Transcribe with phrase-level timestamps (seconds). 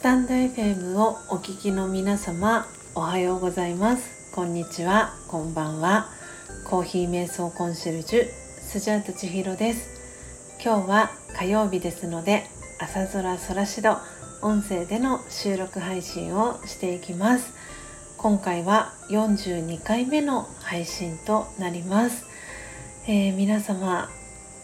[0.00, 4.32] スタンド FM をお聞きの皆様おはようございます。
[4.34, 5.14] こんにちは。
[5.28, 6.08] こんばんは。
[6.64, 8.28] コーヒー瞑想コンシェルジュ
[8.62, 9.90] スジャータ千尋です。
[10.64, 12.46] 今日は火曜日ですので
[12.78, 13.98] 朝空空しど
[14.40, 17.52] 音声での収録配信をしていきます。
[18.16, 22.24] 今回は42回目の配信となります、
[23.06, 24.08] えー、皆様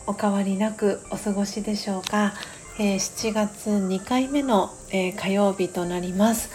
[0.07, 2.33] お変わりなくお過ごしでしょうか？
[2.79, 6.51] えー、7月2回目の、えー、火曜日となります、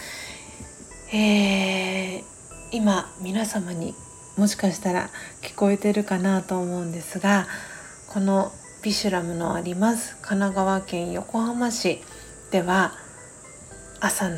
[1.12, 2.22] えー、
[2.70, 3.96] 今皆様に
[4.36, 7.48] もしかしたら聞こえてるかなと思うんですが
[8.06, 8.52] この
[8.84, 12.00] ビシュラムのあります神奈川県横浜市
[12.52, 12.92] では
[13.98, 14.30] 朝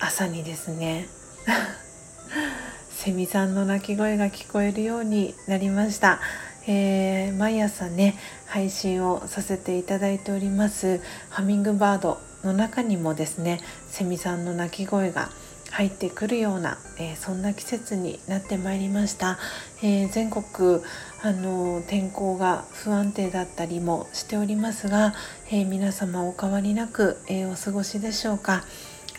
[0.00, 1.08] 朝にですね
[2.88, 6.20] セミさんの鳴き声が聞こえるようになりました、
[6.66, 8.16] えー、毎朝ね
[8.46, 11.00] 配信をさせていただいております
[11.30, 15.30] ハミングバードの中にもですねセミさんの鳴き声が
[15.70, 19.38] 入ってくるような、えー、そんな季節になってまいりました、
[19.82, 20.80] えー、全国
[21.22, 25.14] あの天候が不安定だったりもしておりますが、
[25.50, 28.62] え、皆様お変わりなく、えお過ごしでしょうか、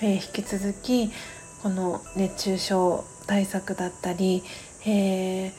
[0.02, 1.12] え引き続き
[1.62, 4.44] この熱中症対策だったり、
[4.86, 5.52] え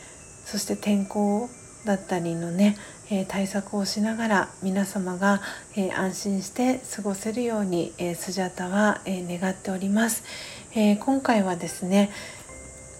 [0.47, 1.50] そして天候
[1.84, 2.77] だったりのね、
[3.11, 5.41] え対策をしながら皆様が、
[5.77, 10.25] え安心して過ごせるように、えスジャタは、え願っております、
[10.75, 12.11] え今回はですね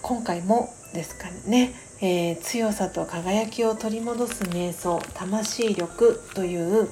[0.01, 6.89] 今回もですかね、えー、強さと輝きを取り戻す瞑想魂力という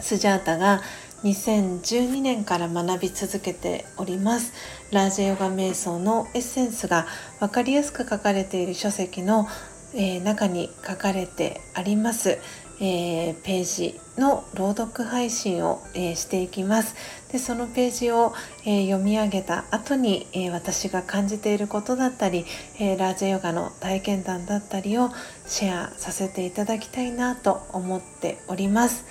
[0.00, 0.82] スジャータが
[1.22, 4.52] 2012年から学び続けております。
[4.92, 7.06] ラージェヨガ瞑想のエッセンスが
[7.40, 9.48] 分かりやすく書かれている書籍の
[9.94, 12.38] えー、中に書かれてあります、
[12.80, 16.94] えー、ページの朗読配信を、えー、していきます
[17.34, 18.32] でそのページを、
[18.64, 22.44] え読み上げた後に、え私が感じていることだったり、
[22.78, 25.10] えラージェヨガの体験談だったりを
[25.44, 29.04] シェアさせていただきたいなと思っております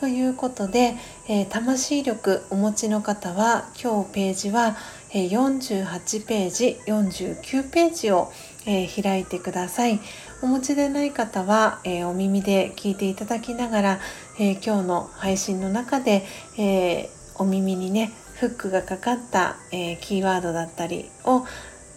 [0.00, 0.94] ということで、
[1.28, 4.74] え魂力お持ちの方は今日ページは
[5.12, 8.32] え48ページ49ページを、
[8.64, 10.00] え開いてください。
[10.42, 14.00] お持ちでない方は、えー、お耳で聞いていただきながら、
[14.38, 16.26] えー、今日の配信の中で、
[16.58, 17.08] え、
[17.38, 21.46] お耳にねフックがかかった、えキーワードだったりを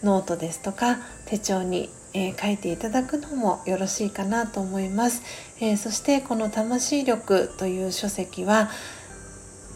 [0.03, 5.21] ノートですとか手帳に、え書いていただくのもよろしいかなと思います、
[5.59, 8.69] えそしてこの「魂力」という書籍は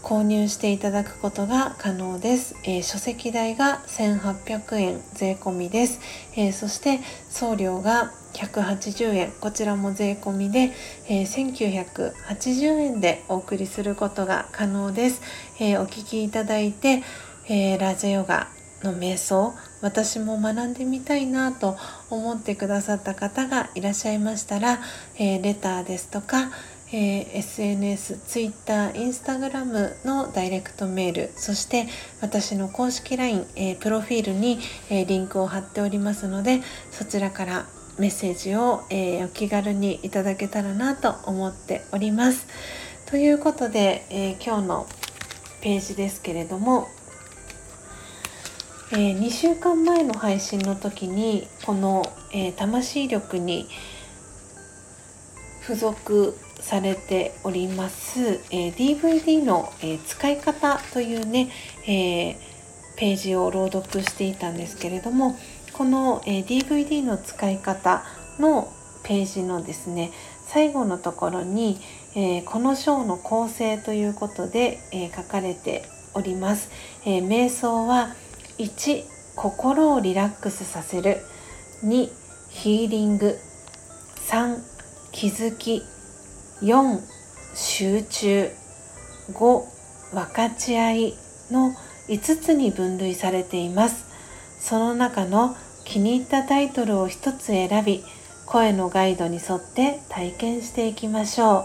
[0.04, 5.98] 購入していただくことが可能です、えー、書籍代が1800円税込みです、
[6.36, 7.00] えー、そして
[7.30, 9.32] 送料が180円。
[9.40, 10.72] こちらも税込みで、
[11.08, 12.12] えー、
[12.42, 15.22] 1980円でお送りすることが可能です、
[15.60, 17.02] えお聞きいただいて、
[17.48, 18.48] えラジャヨガ
[18.82, 21.76] の瞑想私も学んでみたいなと
[22.10, 24.80] 思ってくださった方がいらっしゃいましたら、
[25.18, 26.50] えレターですとか、
[26.96, 31.88] えー、SNS、Twitter、Instagram のダイレクトメールそして
[32.20, 34.60] 私の公式 LINE、えー、プロフィールに、
[34.90, 36.60] えー、リンクを貼っておりますので
[36.92, 37.66] そちらから
[37.98, 42.48] メッセージを、えお気軽にいただけたらなと思っております。
[43.06, 44.86] ということで、え今日の
[45.60, 46.88] ページですけれども、
[48.90, 53.68] え2週間前の配信の時にこの、え魂力に
[55.62, 61.50] 付属されております、えー、DVD の、えー、使い方というね、
[61.86, 62.36] えー、
[62.96, 65.36] ページを朗読していたんですけれども
[65.74, 68.04] この、え DVD の使い方
[68.38, 70.12] のページのですね
[70.46, 71.80] 最後のところに、
[72.14, 76.70] えこの章の構成ということで、え書かれております、
[77.04, 78.14] え瞑想は
[78.58, 79.02] 1
[79.34, 81.18] 心をリラックスさせる。
[81.82, 82.08] 2
[82.50, 83.36] ヒーリング。
[84.28, 84.58] 3
[85.12, 85.82] 気づき。
[86.62, 87.00] 4
[87.54, 88.50] 集中
[89.32, 89.64] 5
[90.12, 91.14] 分かち合い
[91.50, 91.74] の
[92.08, 94.04] 5つに分類されています。
[94.60, 98.02] その中の気に入ったタイトルを1つ選び
[98.46, 101.64] 声のガイドに沿って体験していきましょう。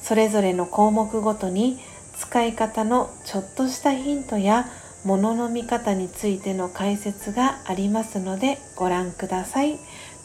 [0.00, 1.78] それぞれの項目ごとに
[2.16, 4.66] 使い方のちょっとしたヒントや
[5.04, 9.78] 物の見方についての解説がありますのでご覧ください。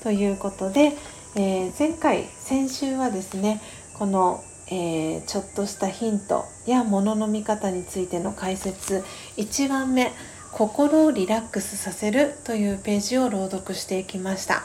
[0.03, 0.93] ということで
[1.35, 3.59] えー、前回先週はですね
[3.95, 9.03] この、えー、ちょっとしたヒントや物の見方についての解説
[9.37, 10.11] 1番目
[10.53, 14.63] 「心をリラックスさせる」というページを朗読していきました、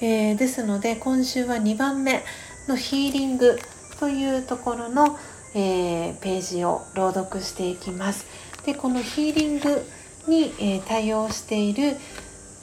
[0.00, 2.22] えー、ですので今週は2番目
[2.68, 3.58] の「ヒーリング」
[3.98, 5.18] というところの、
[5.54, 8.26] え、ページを朗読していきます。
[8.66, 9.82] でこのヒーリング
[10.28, 11.96] に、え、対応している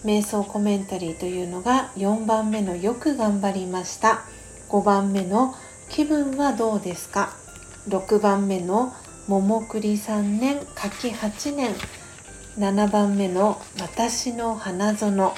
[0.04, 4.24] 瞑想コメンタリーというのが4番目のよく頑張りました。
[4.70, 5.56] 5番目の
[5.90, 7.34] 気分はどうですか
[7.88, 8.94] ？6番目の
[9.28, 11.74] 桃栗3年柿8年。
[12.58, 15.34] 7番目の私の花園。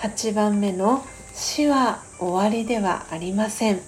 [0.00, 3.80] 8番目の死は終わりではありません。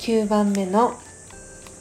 [0.00, 0.94] 9番目の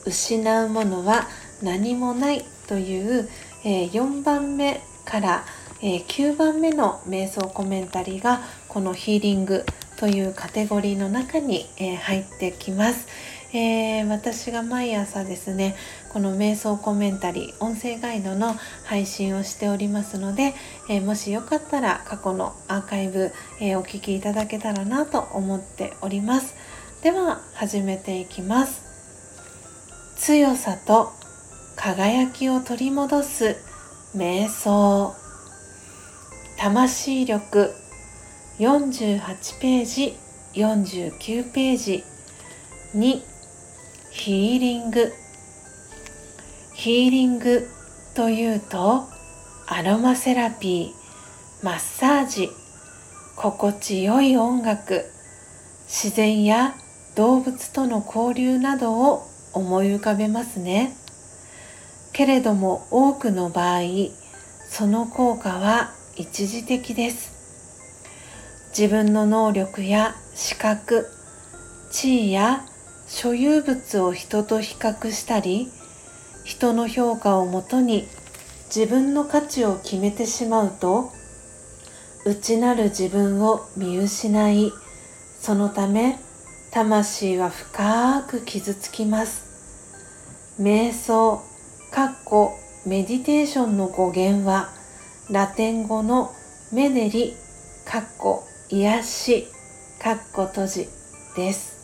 [0.05, 1.27] 失うものは
[1.61, 3.29] 何もないという、
[3.63, 5.43] え、4番目から、
[5.81, 9.65] えー、9番目の瞑想コメンタリーがこのヒーリング
[9.97, 13.07] というカテゴリーの中に、えー、入ってきます。
[13.53, 15.77] えー、私が毎朝ですね
[16.09, 18.53] この瞑想コメンタリー音声ガイドの
[18.83, 20.53] 配信をしておりますので、
[20.89, 23.31] え、もしよかったら過去のアーカイブ、
[23.61, 26.55] え、お聴きいただけたらなと思っております。
[27.01, 28.83] では始めていきます。
[30.17, 31.11] 強さと
[31.75, 33.55] 輝きを取り戻す
[34.15, 35.26] 瞑想。
[36.57, 37.71] 魂力。
[38.57, 40.17] 48ページ。
[40.55, 42.03] 49ページ。
[42.95, 43.21] 2
[44.09, 45.13] ヒーリング。
[46.73, 47.69] ヒーリング。
[48.15, 49.03] というと
[49.67, 51.65] アロマセラピー。
[51.65, 52.49] マッサージ。
[53.35, 55.05] 心地よい音楽。
[55.85, 56.73] 自然や
[57.15, 60.95] 動物との交流などを思い浮かべますね。
[62.13, 63.81] けれども多くの場合
[64.67, 67.31] その効果は一時的です。
[68.75, 71.07] 自分の能力や資格
[71.91, 72.65] 地位や
[73.07, 75.71] 所有物を人と比較したり
[76.43, 78.07] 人の評価をもとに
[78.65, 81.11] 自分の価値を決めてしまうと
[82.25, 84.73] 内なる自分を見失い
[85.39, 86.19] そのため
[86.71, 89.45] 魂は深く傷つきます。
[90.59, 91.43] 瞑想
[91.91, 94.76] かっこメディテーションの語源は
[95.29, 96.33] ラテン語の
[96.71, 97.35] メデリ
[97.85, 99.47] かっこ癒し
[100.01, 100.89] かっこ閉じ
[101.35, 101.75] です。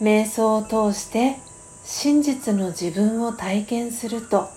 [0.00, 1.36] 瞑想を通して
[1.84, 4.48] 真実の自分を体験すると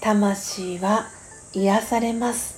[0.00, 1.08] 魂は
[1.54, 2.56] 癒されます。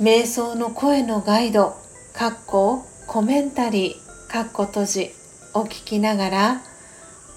[0.00, 1.74] 瞑想の声のガイド
[2.12, 5.10] かっこコメンタリーかっこ閉じ
[5.54, 6.62] を聞きながら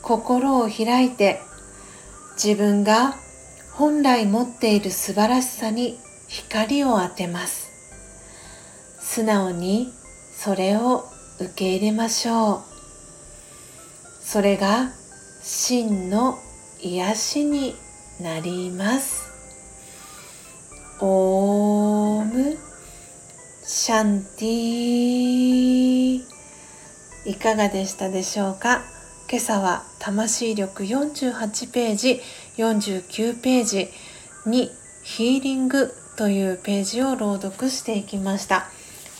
[0.03, 1.41] 心を開いて
[2.35, 3.15] 自分が
[3.77, 5.99] 本来持っている素晴らしさに
[6.29, 7.69] 光を当てます。
[9.01, 9.91] 素直に
[10.33, 11.03] それを
[11.41, 12.61] 受け入れましょう。
[14.23, 14.91] それが
[15.43, 16.39] 真の
[16.81, 17.75] 癒しに
[18.21, 19.29] なります。
[21.01, 22.57] オーム。
[23.67, 26.21] シャンティ
[27.25, 28.83] いかがでしたでしょうか？
[29.29, 32.21] 今朝は魂力48ページ。
[32.57, 33.89] 49ページ
[34.45, 34.71] に
[35.03, 38.69] ヒーリングというページを朗読していきました、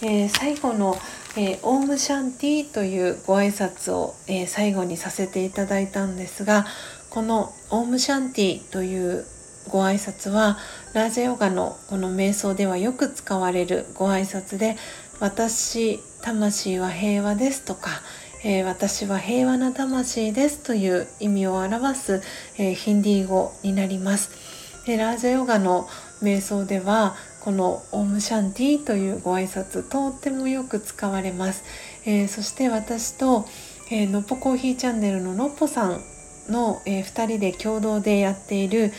[0.02, 0.96] えー、最後の
[1.38, 6.66] えー、オームシャンティというご挨拶を、えー、最後にさせていただいたんですが
[7.10, 9.26] このオームシャンティという
[9.68, 10.58] ご挨拶は
[10.94, 14.78] ラージャヨガのこの瞑想ではよく使われるご挨拶で
[15.20, 18.02] 私魂は平和ですとか、
[18.48, 22.22] えー、私は平和な魂ですという意味を表す、
[22.60, 24.86] えー、ヒンディー語になります。
[24.86, 25.90] でラージャヨガの
[26.22, 31.64] 瞑想ではこのオームシャンティというご挨拶とってもよく使われます、
[32.06, 33.46] えー、そして私と、
[33.92, 36.02] えー、のっぽコーヒーチャンネルののっぽさん
[36.48, 38.92] の、えー、2人で共同でやっている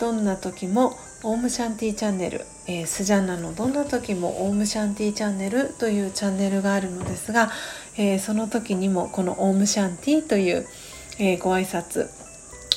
[0.00, 7.50] どんな時もオウムシャンティチャンネル、えー、スジャンナのどんな時もオウムシャンティチャンネルというチャンネルがあるのですが、
[7.96, 10.66] えー、その時にもこのオウムシャンティという、
[11.18, 12.10] えー、ご挨拶、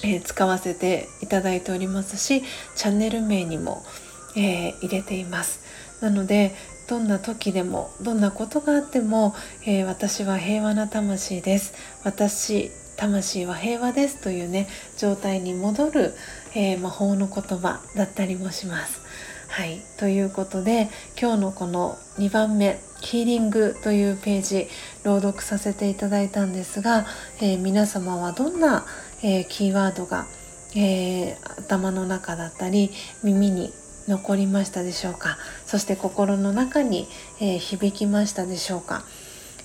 [0.05, 2.43] え使わせていただいておりますし
[2.75, 3.83] チャンネル名にも、
[4.37, 5.59] え、入れています。
[5.99, 6.55] なので
[6.87, 9.35] どんな時でもどんなことがあっても、
[9.65, 11.73] え、私は平和な魂です。
[12.05, 16.13] 私魂は平和ですというね状態に戻る、
[16.55, 19.01] えー、魔法の言葉だったりもします。
[19.47, 19.81] はい。
[19.97, 20.89] ということで
[21.19, 24.67] 今日のこの2番目「ヒーリング」というページ
[25.03, 27.05] 朗読させていただいたんですが、
[27.39, 28.85] えー、皆様はどんな、
[29.23, 30.27] えー、キーワードが、
[30.75, 32.91] え頭の中だったり
[33.23, 33.71] 耳に
[34.07, 35.37] 残りましたでしょうか？
[35.65, 37.07] そして心の中に、
[37.39, 39.03] え、響きましたでしょうか、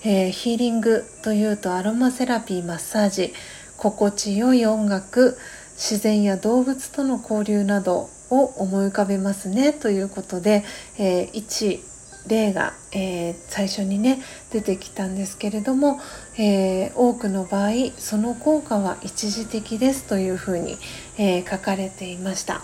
[0.04, 3.35] えー、ヒーリングというとアロマセラピーマッサージ。
[3.82, 5.37] 心地よい音楽
[5.75, 10.64] 自然や動物との交流などを思い浮かべますねということで、
[10.99, 11.80] えー、1
[12.28, 15.99] 例が、えー、最初にね出てきたんですけれども、
[16.38, 20.76] えー、多くの場合その効果は一時的ですというふうに、
[21.18, 22.62] えー、書かれていました。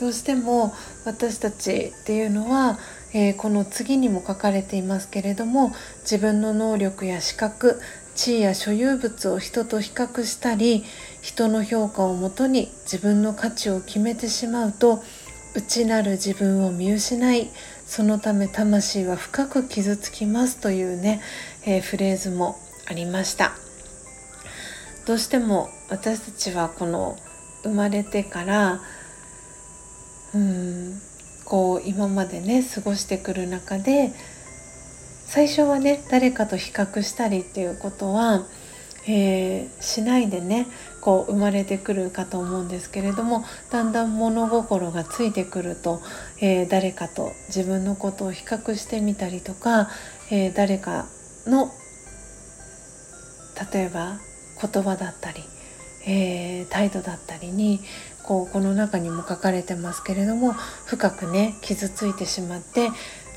[0.00, 2.78] どうしても私たちっていうのは、
[3.18, 7.80] えこの次にも書かれていますけれども自分の能力や資格
[8.14, 10.84] 地位や所有物を人と比較したり
[11.22, 15.02] 人の評価をもとに自分の価値を決めてしまうと
[15.54, 17.50] 内なる自分を見失い
[17.86, 21.22] そのため魂は深く傷つきますというね、
[21.64, 23.52] えー、フレーズもありました。
[25.06, 27.16] どうしても私たちはこの
[27.62, 28.80] 生まれてから
[30.34, 31.00] うん
[31.46, 34.12] こう今までね過ごしてくる中で
[35.26, 38.44] 最初はね誰かと比較したりっていうことは
[39.08, 40.66] えー、しないでね
[41.00, 46.00] こう生まれてくるかと思うんですけれどもだんだん物心がついてくると、
[46.40, 49.88] えー、誰かと自分のことを比較してみたりとか、
[50.30, 51.06] えー、誰か
[51.46, 51.70] の
[53.72, 54.18] 例えば
[54.60, 55.42] 言葉だったり、
[56.06, 57.80] え、態度だったりに
[58.26, 60.52] こうこの中にも書かれてますけれども
[60.84, 62.90] 深くね傷ついてしまって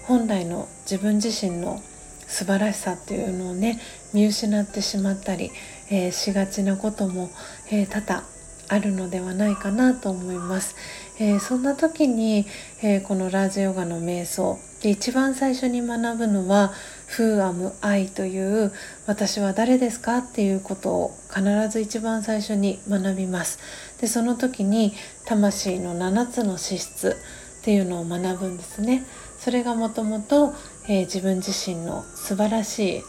[0.04, 1.82] 本来の自分自身の
[2.28, 3.80] 素晴らしさっていうのをね
[4.14, 5.52] 見失ってしまったり、
[5.90, 7.30] えー、しがちなことも、
[7.72, 8.24] えー、多々
[8.70, 10.76] あるのではないかなと思います。
[11.20, 12.46] えー、そんな時に、
[12.82, 16.72] えー、このラージヨガの瞑想で一番最初に学ぶのは
[17.18, 18.72] 「Who am I」という
[19.06, 23.60] 「私は誰ですか?」っていうことを必ず一番最初に学びます。
[24.00, 24.94] でその時に
[25.26, 27.18] 魂の7つの資質
[27.60, 29.04] っていうのを学ぶんですね。
[29.38, 30.54] それがもともと
[30.92, 33.04] え、自分自身の素晴らしい、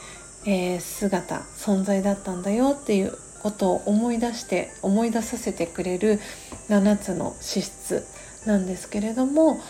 [0.45, 6.21] えー、姿存在だったんだよっていうことを思い出して思い出させてくれる
[6.69, 8.07] 7つの資質
[8.47, 9.61] なんですけれども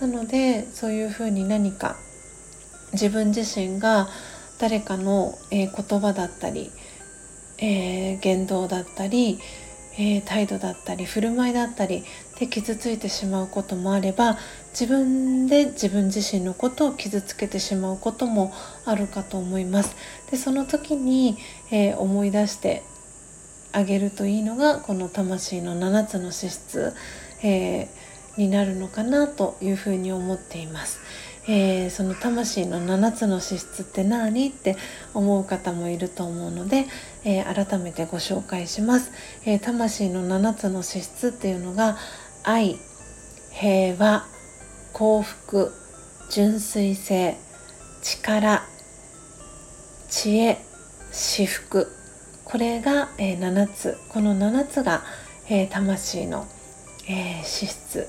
[0.00, 1.96] なのでそういうふうに何か
[2.92, 4.08] 自分自身が
[4.58, 6.70] 誰かの、え、言葉だったり、
[7.58, 9.38] えー、言動だったり、
[9.94, 12.04] えー、態度だったり振る舞いだったり
[12.38, 14.38] で傷ついてしまうこともあれば
[14.70, 18.52] 自分で自分自身のことを傷つけてしまうことも
[18.84, 19.96] あるかと思います。
[20.30, 21.36] でその時に、
[21.70, 22.82] え、思い出して
[23.72, 26.94] あげるといいのがこの魂の7つの資質、
[27.42, 31.00] えー、になるのかなというふうに思っています。
[31.50, 34.76] えー、その魂の7つの資質って何って
[35.14, 36.86] 思う方もいると思うので、
[37.24, 39.10] えー、改めてご紹介します、
[39.46, 41.96] えー、魂の7つの資質っていうのが
[42.44, 42.78] 愛
[43.50, 44.26] 平和
[44.92, 45.72] 幸福
[46.30, 47.38] 純粋性
[48.02, 48.62] 力
[50.10, 50.58] 知恵
[51.12, 51.97] 至福
[52.50, 55.02] これが、えー、7つこの7つが、
[55.50, 56.46] えー、魂の、
[57.06, 58.08] えー、資質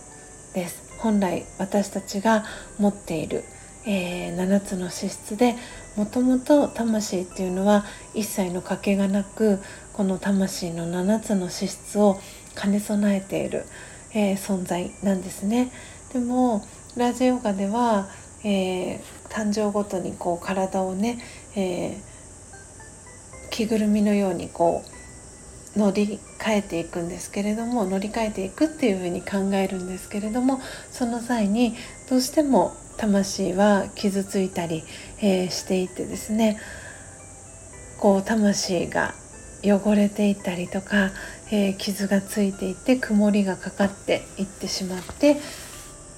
[0.54, 2.46] です本来私たちが
[2.78, 3.44] 持っている、
[3.86, 5.56] えー、7つの資質で
[5.98, 9.60] もともと魂っていうのは一切の欠けがなく
[9.92, 12.18] この魂の7つの資質を
[12.56, 13.66] 兼ね備えている、
[14.14, 15.70] えー、存在なんですね。
[16.14, 16.66] でも
[16.96, 18.08] ラジオガでは、
[18.46, 21.20] えー、誕生ごとにこう体をね、
[21.58, 21.98] え
[23.60, 24.84] 着ぐるみのようにこ
[25.76, 30.60] う乗り換えていくんですけれども乗り換えていくっていうふうに考えるんですけれども
[30.92, 31.76] その際に
[32.10, 34.84] どうしても魂は傷ついたり、
[35.22, 36.60] えー、していてですね
[38.00, 39.14] こう魂が
[39.62, 41.12] 汚れていったりとか、
[41.52, 45.38] えー、傷がついていって曇りがかかっていってしまって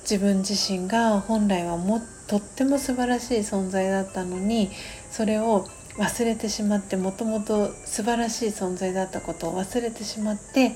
[0.04, 4.72] 自分自身が本来はもとっても素晴らしい存在だったのに
[5.10, 5.68] それを
[5.98, 10.76] 忘れてしまってもともと素晴らしい存在だったことを忘れてしまって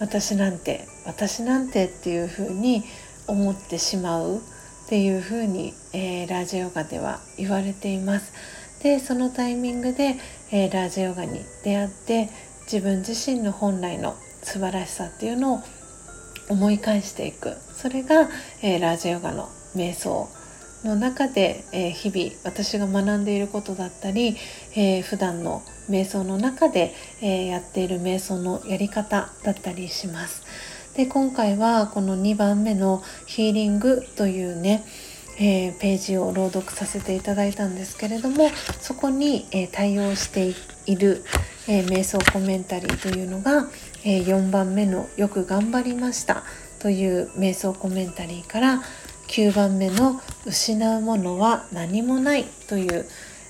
[0.00, 2.82] 私なんて私なんてっていうふうに
[3.26, 4.40] 思ってしまうっ
[4.88, 8.32] ていうふうに、えー、ラージヨガでは言われています。
[8.82, 10.16] でそのタイミングで、
[10.50, 12.28] えー、ラージヨガに出会って
[12.70, 15.60] 自分自身の本来の素晴らしさっていうのを
[16.50, 18.28] 思い返していくそれが、
[18.60, 20.28] えー、ラージヨガの瞑想
[20.84, 24.36] の中で、えー、日々私が学んでいることだったり、
[24.74, 30.42] えー、普段の瞑想の中で、えー、やっている瞑想のやり方だったりします。
[30.94, 34.84] で今回はこの2番目の「ヒーリング」というね、
[35.38, 38.48] えー、ページを朗読させていただいたんですけれども
[38.80, 40.54] そこに、えー、対応して
[40.86, 41.24] いる、
[41.66, 43.68] えー、瞑想コメンタリーというのが、
[44.04, 46.44] え4番目の「よく頑張りました」
[46.78, 48.82] という瞑想コメンタリーから
[49.28, 53.06] 「9番目の「失うものは何もない」という、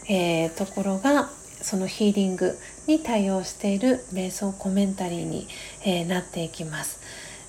[0.09, 5.49] えー、ところがそのヒーリングに対応している瞑想コメンタリーに、
[5.85, 7.01] えー、なっていきます。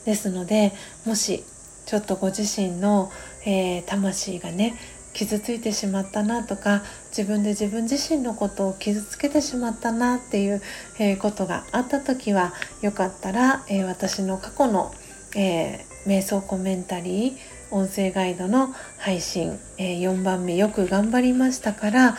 [0.06, 0.72] ですので
[1.06, 1.44] もし、
[1.86, 3.12] ちょっとご自身の、
[3.46, 4.76] えー、魂がね
[5.14, 10.62] 傷ついてしまったなとか自分で自分自身のことを傷つけてしまったなっていう、
[11.00, 14.94] えー、ことがあった時はよかったら、えー、私の過去の、
[15.38, 17.38] え瞑想コメンタリー
[17.76, 22.18] 音声ガイドの配信、え4番目よく頑張りましたから、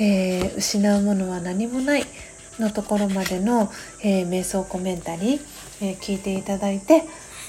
[0.00, 2.06] え失うものは何もない
[2.58, 3.70] のところまでの、
[4.02, 5.40] え瞑想コメンタリー、
[5.82, 7.02] え聞いていただいて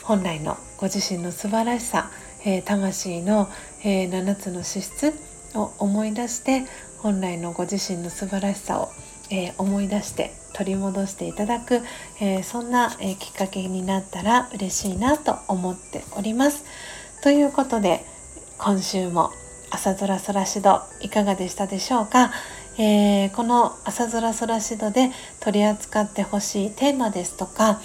[0.03, 2.11] 本来のご自身の素晴らしさ、
[2.43, 3.47] え魂の、
[3.85, 5.13] え7つの資質
[5.53, 6.65] を思い出して
[6.97, 8.89] 本来のご自身の素晴らしさを、
[9.29, 11.79] え思い出して取り戻していただく、
[12.19, 16.65] えそんな、えきっかけになったら嬉しいなと思っております。
[17.25, 18.05] ということで
[18.59, 19.31] 今週も
[19.71, 22.31] 朝空空しどいかがでしたでしょうか、
[22.77, 27.81] えー、この朝空空しどで取り扱ってほしいテーマですとか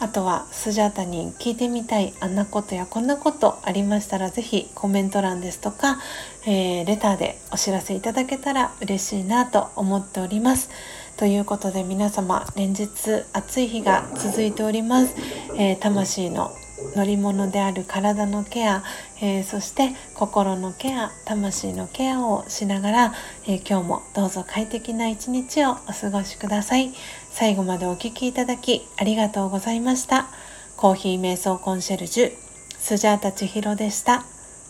[0.00, 6.00] あとはスジャータに聞いてみたいあんなことやこんなことありましたら是非コメント欄ですとか、
[6.44, 10.68] えー、レターでお知らせいただけたら嬉しいなと思っております。
[11.16, 12.88] ということで皆様連日
[13.32, 15.14] 暑い日が続いております。
[15.54, 16.50] えー、魂の
[16.96, 18.82] 乗り物である体のケア、
[19.20, 23.14] えー、そして心のケア魂のケアをしながら、
[23.46, 26.92] えー、今日もどうぞ快適な一日をお過ごしください。
[27.30, 30.28] 最後までお聴きいただきありがとうございました。
[30.76, 32.32] コーヒー瞑想コンシェルジュ
[32.78, 34.24] スジャータチヒロでした。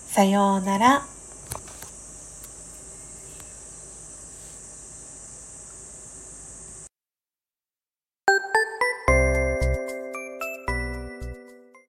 [0.08, 1.19] さようなら。